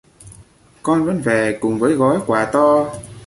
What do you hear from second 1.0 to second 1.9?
vẫn về cùng